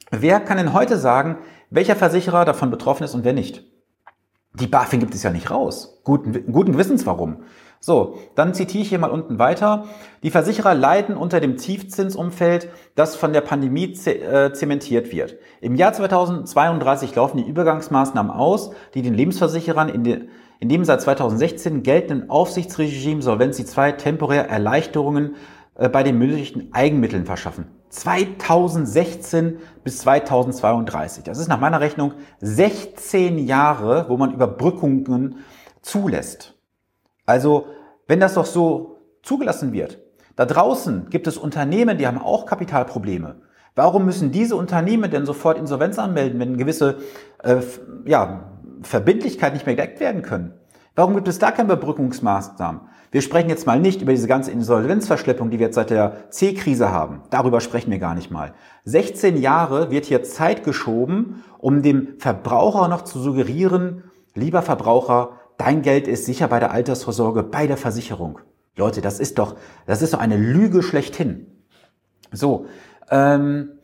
wer 0.10 0.40
kann 0.40 0.58
denn 0.58 0.74
heute 0.74 0.98
sagen, 0.98 1.38
welcher 1.70 1.96
Versicherer 1.96 2.46
davon 2.46 2.72
betroffen 2.72 3.04
ist 3.04 3.14
und 3.14 3.26
wer 3.26 3.34
nicht. 3.34 3.64
Die 4.54 4.68
BaFin 4.68 5.00
gibt 5.00 5.14
es 5.14 5.24
ja 5.24 5.30
nicht 5.30 5.52
raus. 5.52 6.02
Guten, 6.04 6.52
guten 6.52 6.72
Gewissens 6.72 7.06
warum. 7.06 7.44
So, 7.82 8.18
dann 8.36 8.54
zitiere 8.54 8.82
ich 8.82 8.90
hier 8.90 9.00
mal 9.00 9.12
unten 9.12 9.40
weiter. 9.40 9.86
Die 10.22 10.32
Versicherer 10.32 10.74
leiden 10.74 11.16
unter 11.16 11.40
dem 11.40 11.56
Tiefzinsumfeld, 11.56 12.70
das 12.96 13.16
von 13.16 13.32
der 13.32 13.42
Pandemie 13.42 13.94
äh, 14.06 14.52
zementiert 14.52 15.14
wird. 15.14 15.38
Im 15.62 15.76
Jahr 15.76 15.94
2032 15.94 17.16
laufen 17.16 17.38
die 17.38 17.48
Übergangsmaßnahmen 17.48 18.32
aus, 18.32 18.72
die 18.96 19.02
den 19.02 19.14
Lebensversicherern 19.14 19.88
in, 19.88 20.04
de, 20.04 20.28
in 20.60 20.68
dem 20.68 20.84
seit 20.84 21.02
2016 21.02 21.84
geltenden 21.84 22.30
Aufsichtsregime 22.30 23.22
Solvency 23.22 23.64
II 23.64 23.94
temporär 23.94 24.50
Erleichterungen 24.50 25.36
äh, 25.76 25.88
bei 25.88 26.04
den 26.04 26.18
möglichen 26.18 26.74
Eigenmitteln 26.74 27.26
verschaffen. 27.26 27.79
2016 27.90 29.60
bis 29.84 30.00
2032. 30.00 31.24
Das 31.24 31.40
ist 31.40 31.48
nach 31.48 31.60
meiner 31.60 31.82
Rechnung 31.82 32.14
16 32.40 33.40
Jahre, 33.40 34.06
wo 34.10 34.18
man 34.18 34.34
Überbrückungen 34.34 35.38
zulässt. 35.82 36.56
Also, 37.26 37.68
wenn 38.08 38.20
das 38.20 38.36
doch 38.36 38.46
so 38.46 38.98
zugelassen 39.24 39.74
wird, 39.74 40.00
da 40.36 40.46
draußen 40.46 41.10
gibt 41.10 41.28
es 41.28 41.38
Unternehmen, 41.38 41.98
die 41.98 42.08
haben 42.08 42.18
auch 42.18 42.46
Kapitalprobleme. 42.46 43.42
Warum 43.76 44.06
müssen 44.06 44.32
diese 44.32 44.56
Unternehmen 44.56 45.12
denn 45.12 45.26
sofort 45.26 45.58
Insolvenz 45.58 46.00
anmelden, 46.00 46.40
wenn 46.40 46.58
gewisse 46.58 46.98
äh, 47.44 47.58
ja, 48.06 48.52
Verbindlichkeiten 48.82 49.56
nicht 49.56 49.66
mehr 49.66 49.76
gedeckt 49.76 50.00
werden 50.00 50.22
können? 50.22 50.59
Warum 51.00 51.16
gibt 51.16 51.30
es 51.30 51.40
da 51.40 51.52
keine 51.52 51.72
Überbrückungsmaßnahmen? 51.72 52.82
Wir 53.12 53.22
sprechen 53.22 53.48
jetzt 53.48 53.66
mal 53.66 53.80
nicht 53.80 54.02
über 54.02 54.12
diese 54.12 54.28
ganze 54.28 54.52
Insolvenzverschleppung, 54.52 55.50
die 55.50 55.58
wir 55.58 55.68
jetzt 55.68 55.76
seit 55.76 55.92
der 55.92 56.30
C-Krise 56.30 56.92
haben. 56.92 57.22
Darüber 57.30 57.62
sprechen 57.62 57.90
wir 57.90 58.00
gar 58.00 58.16
nicht 58.16 58.32
mal. 58.32 58.54
16 58.84 59.38
Jahre 59.38 59.92
wird 59.92 60.04
hier 60.04 60.24
Zeit 60.24 60.66
geschoben, 60.66 61.42
um 61.58 61.84
dem 61.84 62.20
Verbraucher 62.20 62.90
noch 62.90 63.06
zu 63.06 63.18
suggerieren, 63.18 64.12
lieber 64.36 64.62
Verbraucher, 64.62 65.38
dein 65.58 65.84
Geld 65.84 66.06
ist 66.06 66.26
sicher 66.26 66.50
bei 66.50 66.60
der 66.60 66.72
Altersvorsorge, 66.72 67.44
bei 67.44 67.66
der 67.66 67.78
Versicherung. 67.78 68.40
Leute, 68.76 69.00
das 69.00 69.22
ist 69.22 69.40
doch, 69.40 69.56
das 69.86 70.02
ist 70.02 70.14
doch 70.14 70.20
eine 70.20 70.36
Lüge 70.36 70.84
schlechthin. 70.84 71.64
So, 72.34 72.66
ähm, 73.10 73.79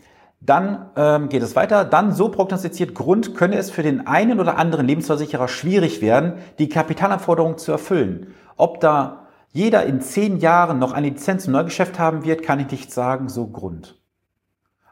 dann 0.45 0.91
ähm, 0.95 1.29
geht 1.29 1.41
es 1.41 1.55
weiter. 1.55 1.85
Dann 1.85 2.13
so 2.13 2.29
prognostiziert 2.29 2.93
Grund 2.93 3.35
könne 3.35 3.57
es 3.57 3.71
für 3.71 3.83
den 3.83 4.05
einen 4.05 4.39
oder 4.39 4.57
anderen 4.57 4.85
Lebensversicherer 4.85 5.47
schwierig 5.47 6.01
werden, 6.01 6.33
die 6.59 6.69
Kapitalanforderungen 6.69 7.57
zu 7.57 7.71
erfüllen. 7.71 8.33
Ob 8.55 8.79
da 8.79 9.27
jeder 9.51 9.85
in 9.85 10.01
zehn 10.01 10.37
Jahren 10.37 10.79
noch 10.79 10.91
eine 10.93 11.09
Lizenz 11.09 11.47
im 11.47 11.53
Neugeschäft 11.53 11.97
haben 11.97 12.25
wird, 12.25 12.43
kann 12.43 12.59
ich 12.59 12.69
nicht 12.69 12.91
sagen, 12.91 13.29
so 13.29 13.47
Grund. 13.47 13.99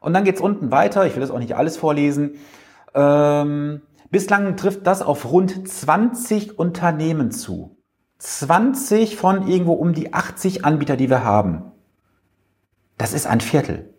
Und 0.02 0.14
dann 0.14 0.24
geht's 0.24 0.42
unten 0.42 0.72
weiter, 0.72 1.06
ich 1.06 1.14
will 1.14 1.22
das 1.22 1.32
auch 1.32 1.40
nicht 1.40 1.56
alles 1.56 1.78
vorlesen. 1.78 2.36
Ähm, 2.96 3.82
bislang 4.10 4.58
trifft 4.58 4.88
das 4.88 5.02
auf 5.02 5.32
rund 5.32 5.68
20 5.68 6.58
Unternehmen 6.58 7.32
zu. 7.32 7.78
20 8.20 9.18
von 9.18 9.48
irgendwo 9.48 9.74
um 9.74 9.94
die 9.94 10.14
80 10.14 10.66
Anbieter, 10.66 10.96
die 10.96 11.10
wir 11.10 11.24
haben. 11.24 11.72
Das 12.98 13.14
ist 13.14 13.28
ein 13.28 13.42
Viertel. 13.42 13.93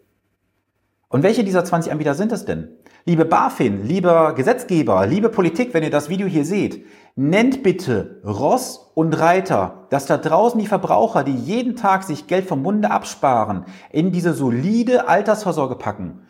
Und 1.14 1.22
welche 1.22 1.44
dieser 1.44 1.64
20 1.64 1.92
Anbieter 1.92 2.14
sind 2.14 2.32
es 2.32 2.44
denn? 2.44 2.70
Liebe 3.04 3.24
BaFin, 3.24 3.86
lieber 3.86 4.32
Gesetzgeber, 4.34 5.06
liebe 5.06 5.28
Politik, 5.28 5.72
wenn 5.72 5.84
ihr 5.84 5.90
das 5.90 6.08
Video 6.08 6.26
hier 6.26 6.44
seht, 6.44 6.86
nennt 7.14 7.62
bitte 7.62 8.20
Ross 8.24 8.90
und 8.96 9.16
Reiter, 9.20 9.86
dass 9.90 10.06
da 10.06 10.16
draußen 10.16 10.58
die 10.58 10.66
Verbraucher, 10.66 11.22
die 11.22 11.36
jeden 11.36 11.76
Tag 11.76 12.02
sich 12.02 12.26
Geld 12.26 12.48
vom 12.48 12.62
Munde 12.62 12.90
absparen, 12.90 13.64
in 13.92 14.10
diese 14.10 14.34
solide 14.34 15.06
Altersvorsorge 15.06 15.76
packen, 15.76 16.22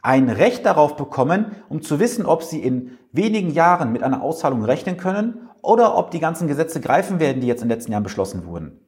ein 0.00 0.30
Recht 0.30 0.64
darauf 0.64 0.96
bekommen, 0.96 1.54
um 1.68 1.82
zu 1.82 2.00
wissen, 2.00 2.24
ob 2.24 2.42
sie 2.42 2.62
in 2.62 2.96
wenigen 3.12 3.50
Jahren 3.50 3.92
mit 3.92 4.02
einer 4.02 4.22
Auszahlung 4.22 4.64
rechnen 4.64 4.96
können 4.96 5.50
oder 5.60 5.98
ob 5.98 6.12
die 6.12 6.18
ganzen 6.18 6.48
Gesetze 6.48 6.80
greifen 6.80 7.20
werden, 7.20 7.42
die 7.42 7.46
jetzt 7.46 7.60
in 7.60 7.68
den 7.68 7.76
letzten 7.76 7.92
Jahren 7.92 8.04
beschlossen 8.04 8.46
wurden. 8.46 8.80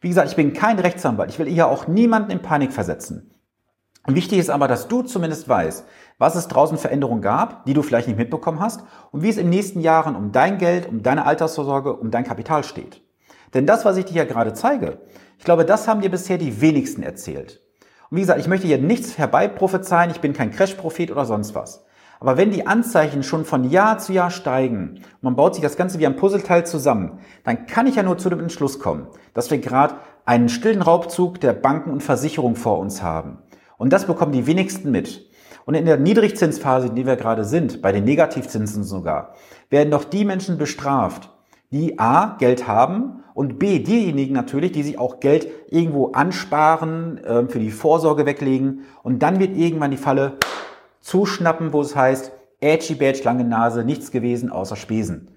Wie 0.00 0.08
gesagt, 0.08 0.28
ich 0.28 0.36
bin 0.36 0.52
kein 0.52 0.78
Rechtsanwalt. 0.78 1.30
Ich 1.30 1.40
will 1.40 1.48
hier 1.48 1.66
auch 1.66 1.88
niemanden 1.88 2.30
in 2.30 2.42
Panik 2.42 2.72
versetzen. 2.72 3.32
Wichtig 4.14 4.38
ist 4.38 4.50
aber, 4.50 4.68
dass 4.68 4.88
du 4.88 5.02
zumindest 5.02 5.48
weißt, 5.48 5.84
was 6.18 6.34
es 6.34 6.48
draußen 6.48 6.78
für 6.78 6.90
Änderungen 6.90 7.22
gab, 7.22 7.64
die 7.64 7.74
du 7.74 7.82
vielleicht 7.82 8.08
nicht 8.08 8.18
mitbekommen 8.18 8.60
hast 8.60 8.82
und 9.10 9.22
wie 9.22 9.28
es 9.28 9.36
in 9.36 9.46
den 9.46 9.50
nächsten 9.50 9.80
Jahren 9.80 10.16
um 10.16 10.32
dein 10.32 10.58
Geld, 10.58 10.88
um 10.88 11.02
deine 11.02 11.26
Altersvorsorge, 11.26 11.94
um 11.94 12.10
dein 12.10 12.24
Kapital 12.24 12.64
steht. 12.64 13.02
Denn 13.54 13.66
das, 13.66 13.84
was 13.84 13.96
ich 13.96 14.04
dir 14.04 14.16
ja 14.16 14.24
gerade 14.24 14.52
zeige, 14.52 14.98
ich 15.38 15.44
glaube, 15.44 15.64
das 15.64 15.88
haben 15.88 16.02
dir 16.02 16.10
bisher 16.10 16.38
die 16.38 16.60
wenigsten 16.60 17.02
erzählt. 17.02 17.60
Und 18.10 18.16
wie 18.16 18.20
gesagt, 18.20 18.40
ich 18.40 18.48
möchte 18.48 18.66
hier 18.66 18.78
nichts 18.78 19.18
herbeiprophezeien, 19.18 20.10
ich 20.10 20.20
bin 20.20 20.32
kein 20.32 20.50
Crash-Prophet 20.50 21.10
oder 21.10 21.24
sonst 21.24 21.54
was. 21.54 21.84
Aber 22.20 22.36
wenn 22.36 22.50
die 22.50 22.66
Anzeichen 22.66 23.22
schon 23.22 23.46
von 23.46 23.64
Jahr 23.64 23.98
zu 23.98 24.12
Jahr 24.12 24.30
steigen 24.30 24.96
und 24.96 25.22
man 25.22 25.36
baut 25.36 25.54
sich 25.54 25.62
das 25.62 25.78
Ganze 25.78 25.98
wie 25.98 26.06
ein 26.06 26.16
Puzzleteil 26.16 26.66
zusammen, 26.66 27.20
dann 27.44 27.66
kann 27.66 27.86
ich 27.86 27.96
ja 27.96 28.02
nur 28.02 28.18
zu 28.18 28.28
dem 28.28 28.40
Entschluss 28.40 28.78
kommen, 28.78 29.06
dass 29.32 29.50
wir 29.50 29.56
gerade 29.56 29.94
einen 30.26 30.50
stillen 30.50 30.82
Raubzug 30.82 31.40
der 31.40 31.54
Banken 31.54 31.90
und 31.90 32.02
Versicherungen 32.02 32.56
vor 32.56 32.78
uns 32.78 33.02
haben. 33.02 33.38
Und 33.80 33.94
das 33.94 34.06
bekommen 34.06 34.32
die 34.32 34.46
wenigsten 34.46 34.90
mit. 34.90 35.26
Und 35.64 35.74
in 35.74 35.86
der 35.86 35.96
Niedrigzinsphase, 35.96 36.88
in 36.88 36.96
der 36.96 37.06
wir 37.06 37.16
gerade 37.16 37.46
sind, 37.46 37.80
bei 37.80 37.92
den 37.92 38.04
Negativzinsen 38.04 38.84
sogar, 38.84 39.32
werden 39.70 39.90
doch 39.90 40.04
die 40.04 40.26
Menschen 40.26 40.58
bestraft, 40.58 41.30
die 41.70 41.98
A, 41.98 42.36
Geld 42.38 42.68
haben 42.68 43.24
und 43.32 43.58
B, 43.58 43.78
diejenigen 43.78 44.34
natürlich, 44.34 44.72
die 44.72 44.82
sich 44.82 44.98
auch 44.98 45.18
Geld 45.18 45.48
irgendwo 45.70 46.08
ansparen, 46.08 47.24
äh, 47.24 47.48
für 47.48 47.58
die 47.58 47.70
Vorsorge 47.70 48.26
weglegen 48.26 48.82
und 49.02 49.22
dann 49.22 49.40
wird 49.40 49.56
irgendwann 49.56 49.92
die 49.92 49.96
Falle 49.96 50.34
zuschnappen, 51.00 51.72
wo 51.72 51.80
es 51.80 51.96
heißt, 51.96 52.32
Edgy 52.60 52.96
Badge, 52.96 53.22
lange 53.24 53.44
Nase, 53.44 53.82
nichts 53.82 54.10
gewesen 54.10 54.50
außer 54.50 54.76
Spesen. 54.76 55.30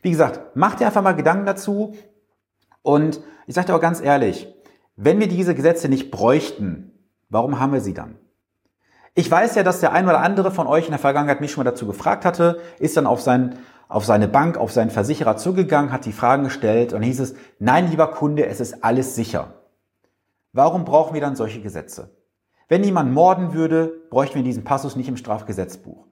Wie 0.00 0.10
gesagt, 0.10 0.40
mach 0.54 0.76
dir 0.76 0.86
einfach 0.86 1.02
mal 1.02 1.12
Gedanken 1.12 1.44
dazu 1.44 1.94
und 2.80 3.20
ich 3.46 3.54
sage 3.54 3.66
dir 3.66 3.76
auch 3.76 3.82
ganz 3.82 4.00
ehrlich, 4.00 4.48
wenn 4.96 5.20
wir 5.20 5.28
diese 5.28 5.54
Gesetze 5.54 5.90
nicht 5.90 6.10
bräuchten, 6.10 6.91
warum 7.32 7.58
haben 7.58 7.72
wir 7.72 7.80
sie 7.80 7.94
dann? 7.94 8.16
Ich 9.14 9.30
weiß 9.30 9.56
ja, 9.56 9.62
dass 9.62 9.80
der 9.80 9.92
ein 9.92 10.06
oder 10.06 10.20
andere 10.20 10.50
von 10.50 10.66
euch 10.66 10.86
in 10.86 10.92
der 10.92 10.98
Vergangenheit 10.98 11.40
mich 11.40 11.52
schon 11.52 11.64
mal 11.64 11.70
dazu 11.70 11.86
gefragt 11.86 12.24
hatte, 12.24 12.60
ist 12.78 12.96
dann 12.96 13.06
auf, 13.06 13.20
sein, 13.20 13.58
auf 13.88 14.04
seine 14.04 14.28
Bank, 14.28 14.56
auf 14.56 14.72
seinen 14.72 14.90
Versicherer 14.90 15.36
zugegangen, 15.36 15.92
hat 15.92 16.06
die 16.06 16.12
Fragen 16.12 16.44
gestellt 16.44 16.92
und 16.92 17.02
hieß 17.02 17.20
es, 17.20 17.34
nein, 17.58 17.90
lieber 17.90 18.08
Kunde, 18.08 18.46
es 18.46 18.60
ist 18.60 18.84
alles 18.84 19.14
sicher. 19.14 19.54
Warum 20.52 20.84
brauchen 20.84 21.14
wir 21.14 21.20
dann 21.20 21.36
solche 21.36 21.60
Gesetze? 21.60 22.16
Wenn 22.68 22.84
jemand 22.84 23.12
morden 23.12 23.52
würde, 23.52 23.92
bräuchten 24.08 24.36
wir 24.36 24.44
diesen 24.44 24.64
Passus 24.64 24.96
nicht 24.96 25.08
im 25.08 25.16
Strafgesetzbuch. 25.18 26.06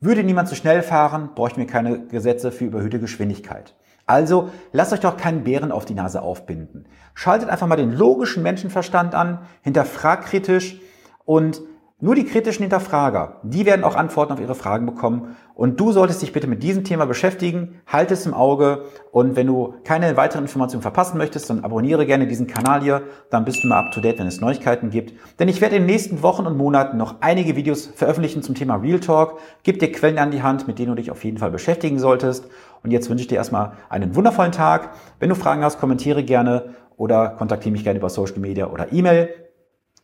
Würde 0.00 0.24
niemand 0.24 0.48
zu 0.48 0.54
schnell 0.54 0.82
fahren, 0.82 1.30
bräuchten 1.34 1.60
wir 1.60 1.66
keine 1.66 2.06
Gesetze 2.06 2.52
für 2.52 2.64
überhöhte 2.64 3.00
Geschwindigkeit. 3.00 3.74
Also 4.06 4.50
lasst 4.72 4.92
euch 4.92 5.00
doch 5.00 5.16
keinen 5.16 5.44
Bären 5.44 5.72
auf 5.72 5.84
die 5.84 5.94
Nase 5.94 6.22
aufbinden. 6.22 6.86
Schaltet 7.14 7.48
einfach 7.48 7.66
mal 7.66 7.76
den 7.76 7.92
logischen 7.92 8.42
Menschenverstand 8.42 9.14
an, 9.14 9.40
hinterfragt 9.62 10.26
kritisch 10.26 10.80
und 11.24 11.60
nur 11.98 12.14
die 12.14 12.26
kritischen 12.26 12.62
Hinterfrager, 12.62 13.40
die 13.42 13.64
werden 13.64 13.82
auch 13.82 13.96
Antworten 13.96 14.34
auf 14.34 14.38
ihre 14.38 14.54
Fragen 14.54 14.84
bekommen. 14.84 15.34
Und 15.54 15.80
du 15.80 15.92
solltest 15.92 16.20
dich 16.20 16.34
bitte 16.34 16.46
mit 16.46 16.62
diesem 16.62 16.84
Thema 16.84 17.06
beschäftigen, 17.06 17.80
halt 17.86 18.10
es 18.10 18.26
im 18.26 18.34
Auge 18.34 18.84
und 19.12 19.34
wenn 19.34 19.46
du 19.46 19.76
keine 19.82 20.14
weiteren 20.18 20.44
Informationen 20.44 20.82
verpassen 20.82 21.16
möchtest, 21.16 21.48
dann 21.48 21.64
abonniere 21.64 22.04
gerne 22.04 22.26
diesen 22.26 22.46
Kanal 22.46 22.82
hier, 22.82 23.04
dann 23.30 23.46
bist 23.46 23.64
du 23.64 23.68
mal 23.68 23.78
up 23.78 23.92
to 23.92 24.02
date, 24.02 24.18
wenn 24.18 24.26
es 24.26 24.42
Neuigkeiten 24.42 24.90
gibt. 24.90 25.14
Denn 25.38 25.48
ich 25.48 25.62
werde 25.62 25.76
in 25.76 25.84
den 25.84 25.86
nächsten 25.86 26.22
Wochen 26.22 26.46
und 26.46 26.58
Monaten 26.58 26.98
noch 26.98 27.22
einige 27.22 27.56
Videos 27.56 27.86
veröffentlichen 27.86 28.42
zum 28.42 28.54
Thema 28.54 28.74
Real 28.74 29.00
Talk. 29.00 29.38
Gib 29.62 29.78
dir 29.78 29.90
Quellen 29.90 30.18
an 30.18 30.30
die 30.30 30.42
Hand, 30.42 30.68
mit 30.68 30.78
denen 30.78 30.88
du 30.88 30.96
dich 30.96 31.10
auf 31.10 31.24
jeden 31.24 31.38
Fall 31.38 31.50
beschäftigen 31.50 31.98
solltest. 31.98 32.50
Und 32.86 32.92
jetzt 32.92 33.10
wünsche 33.10 33.22
ich 33.22 33.26
dir 33.26 33.34
erstmal 33.34 33.72
einen 33.88 34.14
wundervollen 34.14 34.52
Tag. 34.52 34.90
Wenn 35.18 35.28
du 35.28 35.34
Fragen 35.34 35.64
hast, 35.64 35.80
kommentiere 35.80 36.22
gerne 36.22 36.76
oder 36.96 37.30
kontaktiere 37.30 37.72
mich 37.72 37.82
gerne 37.82 37.98
über 37.98 38.08
Social 38.08 38.38
Media 38.38 38.68
oder 38.68 38.92
E-Mail. 38.92 39.28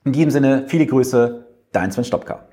In 0.04 0.12
diesem 0.12 0.32
Sinne, 0.32 0.64
viele 0.66 0.84
Grüße, 0.86 1.46
dein 1.70 1.92
Sven 1.92 2.02
Stopka. 2.02 2.48